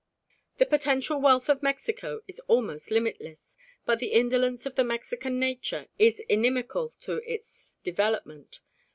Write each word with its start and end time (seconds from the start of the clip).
The 0.57 0.65
potential 0.65 1.21
wealth 1.21 1.47
of 1.47 1.61
Mexico 1.61 2.21
is 2.27 2.39
almost 2.47 2.89
limitless, 2.89 3.55
but 3.85 3.99
the 3.99 4.13
indolence 4.13 4.65
of 4.65 4.73
the 4.73 4.83
Mexican 4.83 5.37
nature 5.37 5.89
is 5.99 6.19
inimical 6.21 6.89
to 7.01 7.17
its 7.31 7.77
development. 7.83 8.61